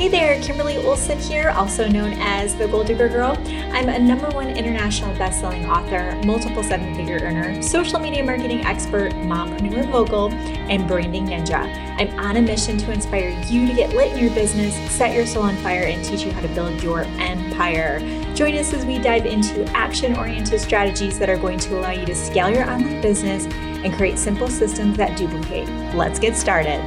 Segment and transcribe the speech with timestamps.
[0.00, 3.36] Hey there, Kimberly Olson here, also known as the Goal Digger Girl.
[3.70, 9.86] I'm a number one international best-selling author, multiple seven-figure earner, social media marketing expert, mompreneur
[9.90, 11.66] mogul, and branding ninja.
[12.00, 15.26] I'm on a mission to inspire you to get lit in your business, set your
[15.26, 18.00] soul on fire, and teach you how to build your empire.
[18.34, 22.14] Join us as we dive into action-oriented strategies that are going to allow you to
[22.14, 25.68] scale your online business and create simple systems that duplicate.
[25.94, 26.80] Let's get started.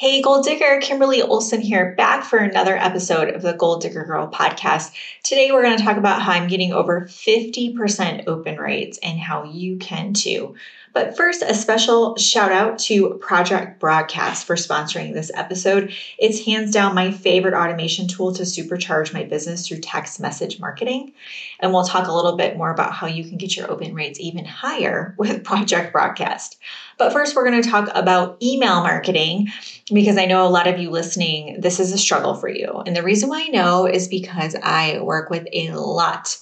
[0.00, 4.30] Hey, Goal Digger, Kimberly Olson here, back for another episode of the Goal Digger Girl
[4.30, 4.92] podcast.
[5.22, 9.44] Today, we're going to talk about how I'm getting over 50% open rates and how
[9.44, 10.54] you can too.
[10.92, 15.92] But first, a special shout out to Project Broadcast for sponsoring this episode.
[16.18, 21.12] It's hands down my favorite automation tool to supercharge my business through text message marketing.
[21.60, 24.18] And we'll talk a little bit more about how you can get your open rates
[24.18, 26.58] even higher with Project Broadcast.
[26.98, 29.48] But first, we're going to talk about email marketing
[29.92, 32.82] because I know a lot of you listening, this is a struggle for you.
[32.84, 36.36] And the reason why I know is because I work with a lot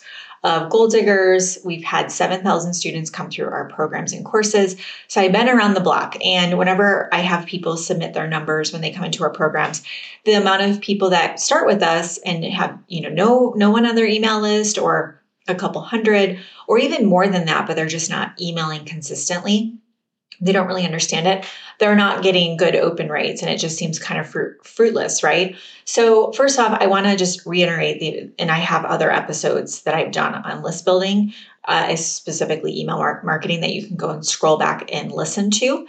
[0.44, 1.58] of goal diggers.
[1.64, 4.76] We've had 7,000 students come through our programs and courses.
[5.08, 6.16] So I've been around the block.
[6.24, 9.82] And whenever I have people submit their numbers when they come into our programs,
[10.24, 13.86] the amount of people that start with us and have, you know, no, no one
[13.86, 17.86] on their email list or a couple hundred or even more than that, but they're
[17.86, 19.78] just not emailing consistently
[20.40, 21.44] they don't really understand it.
[21.78, 25.56] They're not getting good open rates and it just seems kind of fruit, fruitless right?
[25.84, 29.94] So first off i want to just reiterate the and i have other episodes that
[29.94, 31.32] i've done on list building.
[31.64, 35.86] Uh, specifically email marketing that you can go and scroll back and listen to.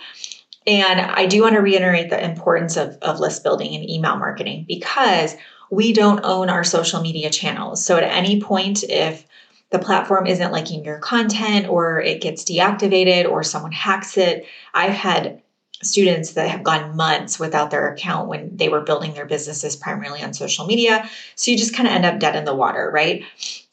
[0.67, 4.65] And i do want to reiterate the importance of, of list building and email marketing
[4.67, 5.35] because
[5.71, 7.83] we don't own our social media channels.
[7.85, 9.25] So at any point if
[9.71, 14.45] the platform isn't liking your content or it gets deactivated or someone hacks it.
[14.73, 15.41] I've had
[15.81, 20.21] students that have gone months without their account when they were building their businesses primarily
[20.21, 21.09] on social media.
[21.35, 23.23] So you just kind of end up dead in the water, right?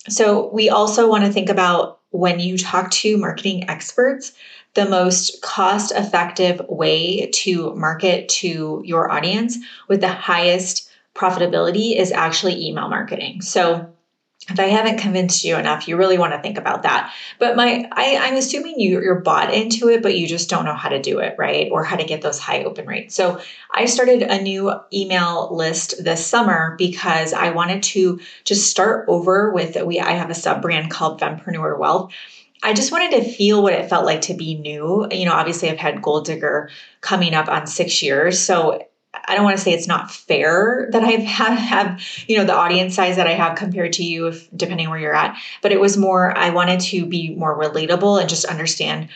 [0.08, 4.32] So we also want to think about when you talk to marketing experts,
[4.74, 9.58] the most cost effective way to market to your audience
[9.88, 13.40] with the highest profitability is actually email marketing.
[13.40, 13.92] So
[14.48, 17.12] if I haven't convinced you enough, you really want to think about that.
[17.40, 20.74] But my, I, am assuming you, you're bought into it, but you just don't know
[20.74, 21.68] how to do it, right?
[21.72, 23.16] Or how to get those high open rates.
[23.16, 23.40] So
[23.74, 29.50] I started a new email list this summer because I wanted to just start over
[29.50, 29.98] with we.
[29.98, 32.12] I have a sub brand called Fempreneur Wealth.
[32.62, 35.08] I just wanted to feel what it felt like to be new.
[35.10, 36.70] You know, obviously I've had Goal Digger
[37.00, 38.40] coming up on six years.
[38.40, 38.86] So
[39.24, 42.54] I don't want to say it's not fair that I've had have you know the
[42.54, 45.36] audience size that I have compared to you, if depending where you're at.
[45.62, 49.08] But it was more I wanted to be more relatable and just understand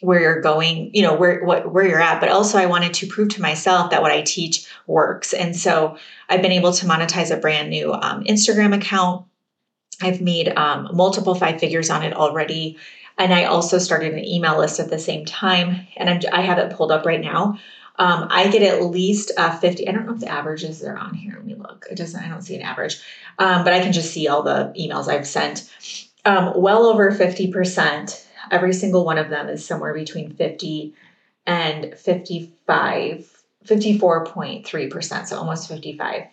[0.00, 2.20] where you're going, you know where what where you're at.
[2.20, 5.32] But also I wanted to prove to myself that what I teach works.
[5.32, 5.96] And so
[6.28, 9.26] I've been able to monetize a brand new um, Instagram account.
[10.02, 12.78] I've made um, multiple five figures on it already.
[13.18, 15.86] And I also started an email list at the same time.
[15.96, 17.58] And I'm, I have it pulled up right now.
[17.98, 19.88] Um, I get at least uh, 50.
[19.88, 21.34] I don't know if the averages are on here.
[21.34, 21.86] Let me look.
[21.90, 23.00] It doesn't, I don't see an average,
[23.38, 25.70] um, but I can just see all the emails I've sent.
[26.24, 28.24] Um, well over 50%.
[28.50, 30.94] Every single one of them is somewhere between 50
[31.46, 35.26] and 55, 54.3%.
[35.26, 36.28] So almost 55%.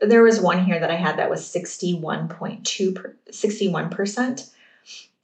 [0.00, 4.50] There was one here that I had that was 61.2, 61%.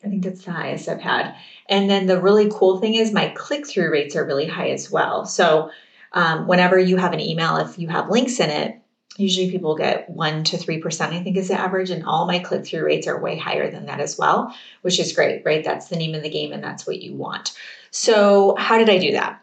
[0.05, 1.35] I think that's the highest I've had.
[1.69, 4.91] And then the really cool thing is my click through rates are really high as
[4.91, 5.25] well.
[5.25, 5.71] So
[6.13, 8.81] um, whenever you have an email, if you have links in it,
[9.17, 11.91] usually people get 1 to 3%, I think is the average.
[11.91, 15.13] And all my click through rates are way higher than that as well, which is
[15.13, 15.65] great, right?
[15.65, 17.57] That's the name of the game and that's what you want.
[17.91, 19.41] So, how did I do that?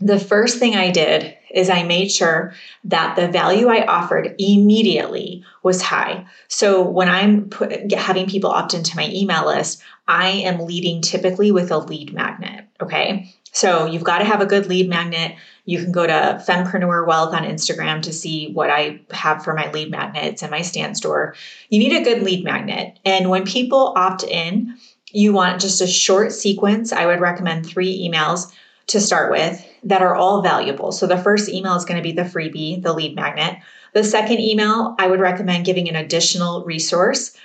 [0.00, 2.54] The first thing I did is I made sure
[2.84, 6.26] that the value I offered immediately was high.
[6.46, 11.50] So when I'm put, having people opt into my email list, I am leading typically
[11.50, 12.66] with a lead magnet.
[12.80, 13.34] Okay.
[13.50, 15.36] So you've got to have a good lead magnet.
[15.64, 19.70] You can go to Fempreneur Wealth on Instagram to see what I have for my
[19.72, 21.34] lead magnets and my Stan Store.
[21.70, 22.98] You need a good lead magnet.
[23.04, 24.76] And when people opt in,
[25.10, 26.92] you want just a short sequence.
[26.92, 28.52] I would recommend three emails
[28.88, 30.92] to start with that are all valuable.
[30.92, 33.58] So the first email is going to be the freebie, the lead magnet.
[33.94, 37.36] The second email, I would recommend giving an additional resource.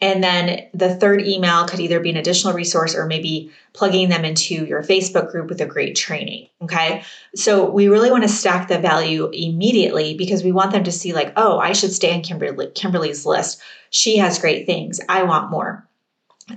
[0.00, 4.24] And then the third email could either be an additional resource or maybe plugging them
[4.24, 6.48] into your Facebook group with a great training.
[6.62, 7.04] Okay.
[7.34, 11.12] So we really want to stack the value immediately because we want them to see,
[11.12, 13.60] like, oh, I should stay on Kimberly, Kimberly's list.
[13.90, 15.00] She has great things.
[15.08, 15.88] I want more.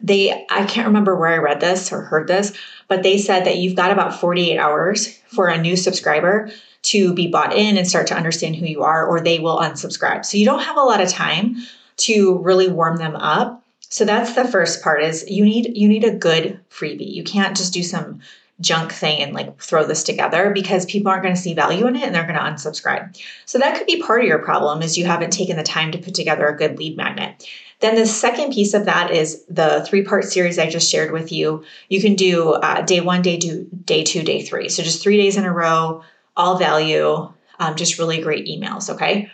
[0.01, 2.54] They I can't remember where I read this or heard this,
[2.88, 6.50] but they said that you've got about 48 hours for a new subscriber
[6.84, 10.25] to be bought in and start to understand who you are or they will unsubscribe.
[10.25, 11.56] So you don't have a lot of time
[11.98, 13.63] to really warm them up.
[13.89, 17.13] So that's the first part is you need you need a good freebie.
[17.13, 18.22] You can't just do some
[18.60, 21.95] junk thing and like throw this together because people aren't going to see value in
[21.95, 23.16] it and they're going to unsubscribe.
[23.45, 26.00] So that could be part of your problem is you haven't taken the time to
[26.00, 27.48] put together a good lead magnet.
[27.79, 31.31] Then the second piece of that is the three part series I just shared with
[31.31, 31.63] you.
[31.89, 34.69] You can do uh, day one, day two, day two, day three.
[34.69, 36.01] So just three days in a row,
[36.35, 38.89] all value, um, just really great emails.
[38.89, 39.31] Okay.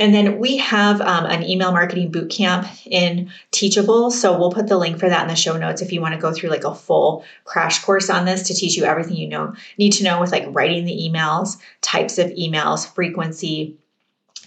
[0.00, 4.10] And then we have um, an email marketing boot camp in Teachable.
[4.10, 6.20] So we'll put the link for that in the show notes if you want to
[6.20, 9.54] go through like a full crash course on this to teach you everything you know
[9.76, 13.76] need to know with like writing the emails, types of emails, frequency,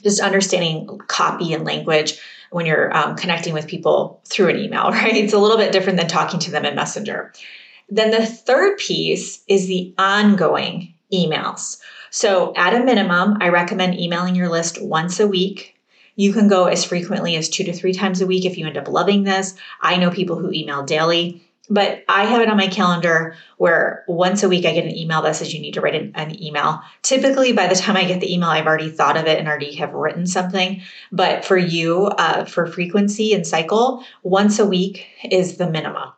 [0.03, 2.19] just understanding copy and language
[2.51, 5.15] when you're um, connecting with people through an email, right?
[5.15, 7.33] It's a little bit different than talking to them in Messenger.
[7.89, 11.77] Then the third piece is the ongoing emails.
[12.09, 15.77] So, at a minimum, I recommend emailing your list once a week.
[16.15, 18.77] You can go as frequently as two to three times a week if you end
[18.77, 19.56] up loving this.
[19.81, 24.44] I know people who email daily, but I have it on my calendar where once
[24.44, 26.81] a week I get an email that says you need to write an, an, email.
[27.02, 29.75] Typically, by the time I get the email, I've already thought of it and already
[29.75, 30.81] have written something.
[31.12, 36.12] But for you, uh, for frequency and cycle, once a week is the minimum.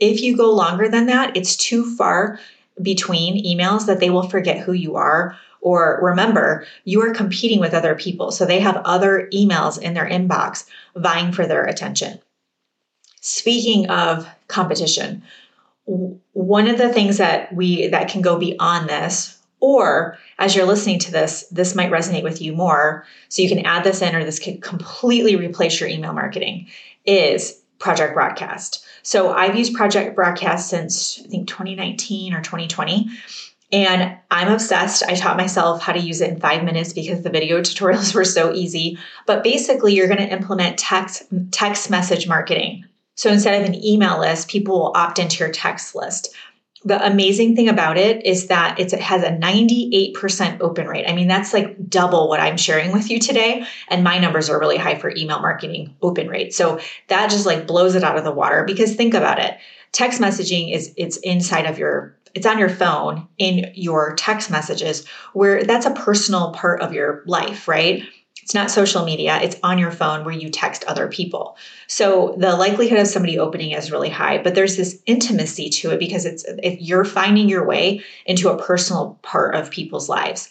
[0.00, 2.38] If you go longer than that, it's too far
[2.82, 5.36] between emails that they will forget who you are.
[5.60, 8.30] Or remember, you are competing with other people.
[8.30, 12.20] So they have other emails in their inbox vying for their attention.
[13.20, 15.22] Speaking of competition,
[15.84, 20.98] one of the things that we that can go beyond this or as you're listening
[21.00, 24.22] to this this might resonate with you more so you can add this in or
[24.22, 26.68] this could completely replace your email marketing
[27.06, 33.08] is project broadcast so I've used Project Broadcast since I think 2019 or 2020.
[33.72, 35.02] And I'm obsessed.
[35.02, 38.26] I taught myself how to use it in five minutes because the video tutorials were
[38.26, 38.98] so easy.
[39.24, 42.84] But basically, you're going to implement text, text message marketing.
[43.18, 46.34] So instead of an email list, people will opt into your text list
[46.84, 51.06] the amazing thing about it is that it has a 98% open rate.
[51.08, 53.66] I mean, that's like double what I'm sharing with you today.
[53.88, 56.54] And my numbers are really high for email marketing open rate.
[56.54, 59.58] So that just like blows it out of the water because think about it.
[59.90, 65.06] Text messaging is it's inside of your it's on your phone in your text messages
[65.32, 68.04] where that's a personal part of your life, right?
[68.48, 71.58] It's not social media, it's on your phone where you text other people.
[71.86, 75.98] So the likelihood of somebody opening is really high, but there's this intimacy to it
[75.98, 80.50] because it's if you're finding your way into a personal part of people's lives.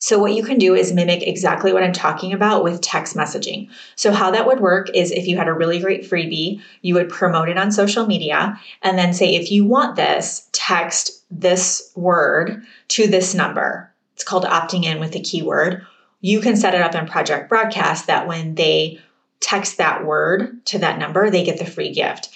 [0.00, 3.68] So, what you can do is mimic exactly what I'm talking about with text messaging.
[3.94, 7.08] So, how that would work is if you had a really great freebie, you would
[7.08, 12.64] promote it on social media and then say, if you want this, text this word
[12.88, 13.92] to this number.
[14.14, 15.86] It's called opting in with the keyword
[16.20, 19.00] you can set it up in Project Broadcast that when they
[19.40, 22.28] text that word to that number, they get the free gift.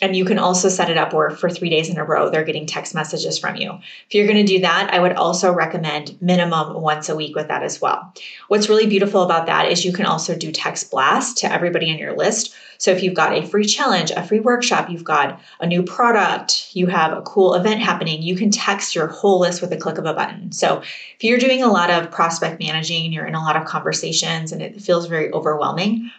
[0.00, 2.44] And you can also set it up where for three days in a row, they're
[2.44, 3.78] getting text messages from you.
[4.08, 7.48] If you're going to do that, I would also recommend minimum once a week with
[7.48, 8.12] that as well.
[8.48, 11.98] What's really beautiful about that is you can also do text blast to everybody on
[11.98, 12.54] your list.
[12.78, 16.74] So if you've got a free challenge, a free workshop, you've got a new product,
[16.74, 19.98] you have a cool event happening, you can text your whole list with a click
[19.98, 20.50] of a button.
[20.50, 24.50] So if you're doing a lot of prospect managing, you're in a lot of conversations
[24.50, 26.10] and it feels very overwhelming,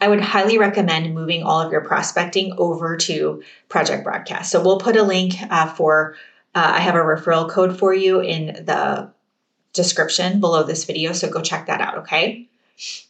[0.00, 4.50] I would highly recommend moving all of your prospecting over to Project Broadcast.
[4.50, 6.14] So we'll put a link uh, for,
[6.54, 9.10] uh, I have a referral code for you in the
[9.72, 11.12] description below this video.
[11.12, 12.48] So go check that out, okay?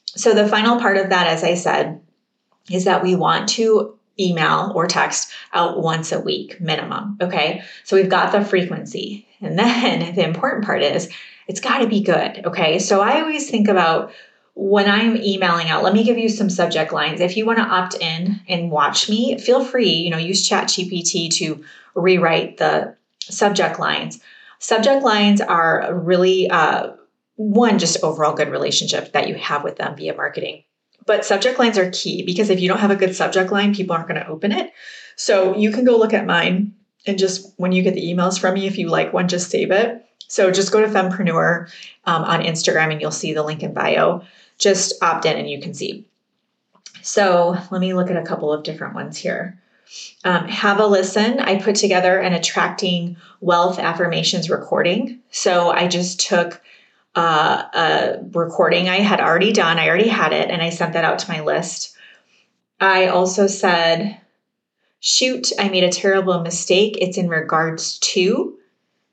[0.06, 2.00] So the final part of that, as I said,
[2.70, 7.18] is that we want to email or text out once a week minimum.
[7.20, 7.62] Okay.
[7.84, 9.26] So we've got the frequency.
[9.40, 11.08] And then the important part is
[11.46, 12.46] it's got to be good.
[12.46, 12.78] Okay.
[12.78, 14.12] So I always think about
[14.60, 17.20] when I'm emailing out, let me give you some subject lines.
[17.20, 21.32] If you want to opt in and watch me, feel free, you know, use ChatGPT
[21.34, 24.18] to rewrite the subject lines.
[24.58, 26.90] Subject lines are really uh,
[27.36, 30.64] one just overall good relationship that you have with them via marketing.
[31.06, 33.94] But subject lines are key because if you don't have a good subject line, people
[33.94, 34.72] aren't going to open it.
[35.14, 36.74] So you can go look at mine
[37.06, 39.70] and just when you get the emails from me, if you like one, just save
[39.70, 40.04] it.
[40.26, 41.70] So just go to Fempreneur
[42.06, 44.24] um, on Instagram and you'll see the link in bio
[44.58, 46.04] just opt in and you can see.
[47.02, 49.60] So let me look at a couple of different ones here.
[50.24, 51.40] Um, have a listen.
[51.40, 55.20] I put together an attracting wealth affirmations recording.
[55.30, 56.60] So I just took
[57.14, 59.78] uh, a recording I had already done.
[59.78, 61.96] I already had it, and I sent that out to my list.
[62.80, 64.20] I also said,
[65.00, 66.98] shoot, I made a terrible mistake.
[67.00, 68.58] It's in regards to.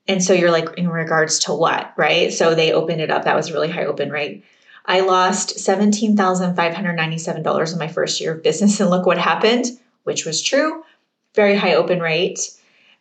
[0.06, 2.32] And so you're like, in regards to what, right?
[2.32, 3.24] So they opened it up.
[3.24, 4.44] That was a really high open rate.
[4.86, 8.80] I lost $17,597 in my first year of business.
[8.80, 9.66] And look what happened,
[10.04, 10.84] which was true.
[11.34, 12.38] Very high open rate.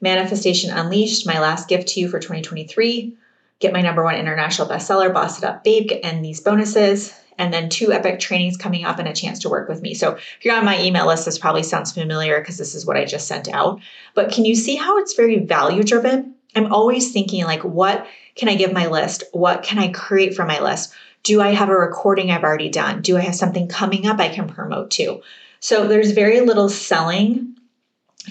[0.01, 3.15] Manifestation Unleashed, my last gift to you for 2023.
[3.59, 7.13] Get my number one international bestseller, Boss It Up Babe, and these bonuses.
[7.37, 9.93] And then two epic trainings coming up and a chance to work with me.
[9.93, 12.97] So if you're on my email list, this probably sounds familiar because this is what
[12.97, 13.81] I just sent out.
[14.13, 16.35] But can you see how it's very value driven?
[16.55, 19.23] I'm always thinking, like, what can I give my list?
[19.33, 20.93] What can I create for my list?
[21.25, 23.01] Do I have a recording I've already done?
[23.01, 25.21] Do I have something coming up I can promote to?
[25.59, 27.57] So there's very little selling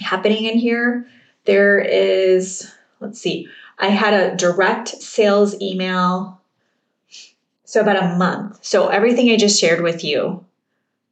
[0.01, 1.05] happening in here.
[1.43, 2.71] There is,
[3.01, 6.39] let's see, I had a direct sales email.
[7.65, 8.63] So about a month.
[8.63, 10.44] So everything I just shared with you,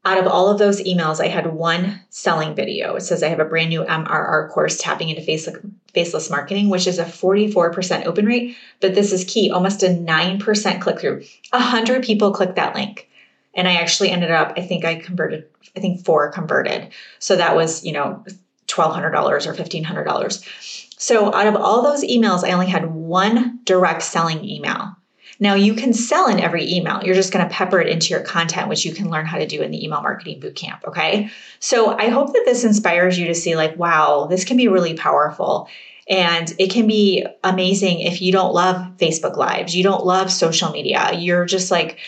[0.06, 2.96] out of all of those emails, I had one selling video.
[2.96, 5.58] It says I have a brand new MRR course tapping into faceless,
[5.94, 8.58] faceless marketing, which is a 44% open rate.
[8.82, 11.24] But this is key almost a 9% click through.
[11.52, 13.10] 100 people clicked that link.
[13.54, 16.90] And I actually ended up, I think I converted, I think four converted.
[17.20, 18.26] So that was, you know,
[18.68, 20.90] $1,200 or $1,500.
[21.00, 24.98] So out of all those emails, I only had one direct selling email.
[25.40, 27.04] Now you can sell in every email.
[27.04, 29.48] You're just going to pepper it into your content, which you can learn how to
[29.48, 30.84] do in the email marketing bootcamp.
[30.86, 31.30] Okay.
[31.60, 34.94] So I hope that this inspires you to see, like, wow, this can be really
[34.94, 35.68] powerful.
[36.08, 40.70] And it can be amazing if you don't love Facebook Lives, you don't love social
[40.70, 41.12] media.
[41.14, 42.00] You're just like,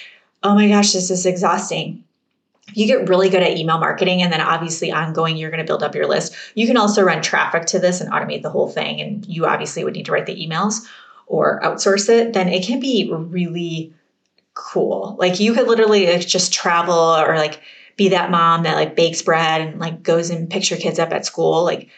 [0.44, 2.04] oh my gosh, this is exhausting
[2.74, 5.84] you get really good at email marketing and then obviously ongoing you're going to build
[5.84, 9.00] up your list you can also run traffic to this and automate the whole thing
[9.02, 10.86] and you obviously would need to write the emails
[11.28, 13.94] or outsource it then it can be really
[14.54, 15.16] cool.
[15.20, 17.62] Like you could literally like just travel or like
[17.98, 21.12] be that mom that like bakes bread and like goes and picks your kids up
[21.12, 21.64] at school.
[21.64, 21.90] Like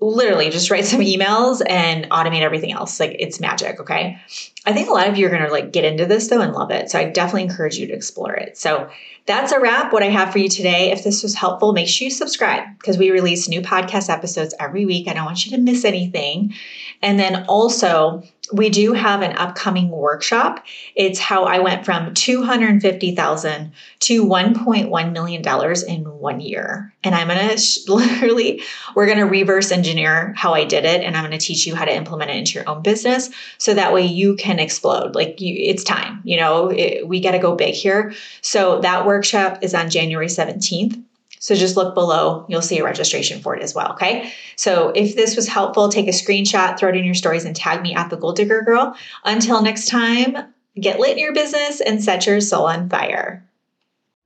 [0.00, 2.98] literally just write some emails and automate everything else.
[2.98, 4.18] Like it's magic okay
[4.66, 6.52] i think a lot of you are going to like get into this though and
[6.52, 6.90] love it.
[6.90, 8.56] So i definitely encourage you to explore it.
[8.56, 8.90] So
[9.26, 9.92] that's a wrap.
[9.92, 12.98] What i have for you today if this was helpful make sure you subscribe because
[12.98, 15.08] we release new podcast episodes every week.
[15.08, 16.54] I don't want you to miss anything.
[17.02, 20.64] And then also we do have an upcoming workshop.
[20.94, 26.92] It's how I went from 250,000 to 1.1 million dollars in one year.
[27.04, 28.62] And I'm going to literally
[28.94, 31.74] we're going to reverse engineer how I did it and I'm going to teach you
[31.74, 35.14] how to implement it into your own business so that way you can explode.
[35.14, 38.12] Like you it's time, you know, it, we got to go big here.
[38.40, 41.02] So that workshop is on January 17th.
[41.38, 43.92] So just look below, you'll see a registration for it as well.
[43.92, 44.30] Okay.
[44.56, 47.80] So if this was helpful, take a screenshot, throw it in your stories, and tag
[47.80, 48.94] me at the Goal Digger Girl.
[49.24, 50.36] Until next time,
[50.78, 53.42] get lit in your business and set your soul on fire.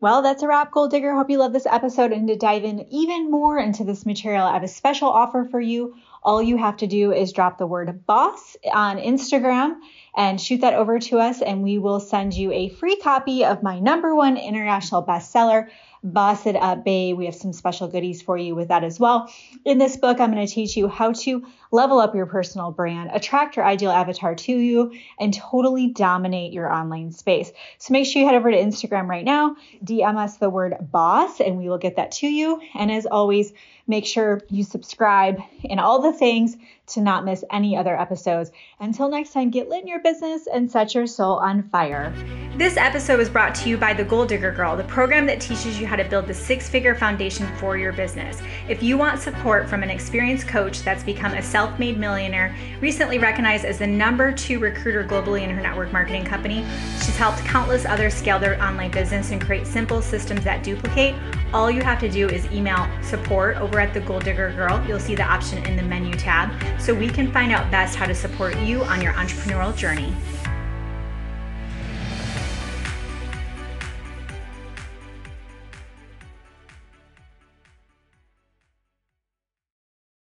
[0.00, 1.14] Well, that's a wrap, Goal Digger.
[1.14, 2.12] Hope you love this episode.
[2.12, 5.60] And to dive in even more into this material, I have a special offer for
[5.60, 5.94] you.
[6.24, 9.76] All you have to do is drop the word boss on Instagram
[10.16, 13.62] and shoot that over to us, and we will send you a free copy of
[13.62, 15.68] my number one international bestseller,
[16.02, 17.16] Boss It Up Babe.
[17.16, 19.30] We have some special goodies for you with that as well.
[19.64, 23.10] In this book, I'm going to teach you how to level up your personal brand,
[23.12, 27.52] attract your ideal avatar to you, and totally dominate your online space.
[27.78, 31.40] So make sure you head over to Instagram right now, DM us the word boss,
[31.40, 32.60] and we will get that to you.
[32.74, 33.52] And as always,
[33.86, 38.50] make sure you subscribe and all the things to not miss any other episodes.
[38.78, 42.12] Until next time, get lit in your business and set your soul on fire.
[42.56, 45.80] This episode was brought to you by The Goal Digger Girl, the program that teaches
[45.80, 48.40] you how to build the six figure foundation for your business.
[48.68, 53.18] If you want support from an experienced coach that's become a self made millionaire, recently
[53.18, 56.64] recognized as the number two recruiter globally in her network marketing company,
[56.98, 61.14] she's helped countless others scale their online business and create simple systems that duplicate.
[61.52, 64.84] All you have to do is email support over at The Goal Digger Girl.
[64.86, 68.06] You'll see the option in the menu tab so we can find out best how
[68.06, 70.14] to support you on your entrepreneurial journey.